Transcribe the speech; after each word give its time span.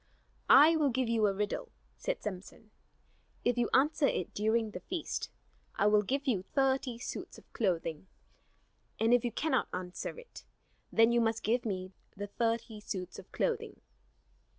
"I 0.49 0.75
will 0.77 0.89
give 0.89 1.09
you 1.09 1.27
a 1.27 1.33
riddle," 1.35 1.69
said 1.95 2.23
Samson. 2.23 2.71
"If 3.45 3.55
you 3.55 3.69
answer 3.71 4.07
it 4.07 4.33
during 4.33 4.71
the 4.71 4.79
feast, 4.79 5.29
I 5.75 5.85
will 5.85 6.01
give 6.01 6.25
you 6.25 6.41
thirty 6.55 6.97
suits 6.97 7.37
of 7.37 7.53
clothing; 7.53 8.07
and 8.99 9.13
if 9.13 9.23
you 9.23 9.31
cannot 9.31 9.67
answer 9.71 10.17
it 10.17 10.43
then 10.91 11.11
you 11.11 11.21
must 11.21 11.43
give 11.43 11.65
me 11.67 11.91
the 12.17 12.25
thirty 12.25 12.79
suits 12.79 13.19
of 13.19 13.31
clothing." 13.31 13.79